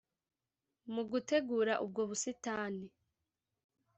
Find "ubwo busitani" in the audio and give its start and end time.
1.85-2.85